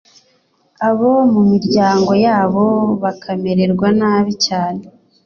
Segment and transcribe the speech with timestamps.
[0.87, 2.65] abo mu miryango yabo
[3.03, 4.83] bakamererwa nabi cyane